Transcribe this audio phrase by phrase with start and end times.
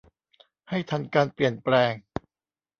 [0.69, 1.93] ให้ทันการเปลี่ยนแปลง